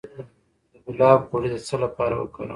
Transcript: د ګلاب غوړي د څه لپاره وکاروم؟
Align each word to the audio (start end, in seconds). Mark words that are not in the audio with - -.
د 0.73 0.75
ګلاب 0.95 1.19
غوړي 1.29 1.49
د 1.51 1.55
څه 1.67 1.75
لپاره 1.83 2.13
وکاروم؟ 2.17 2.49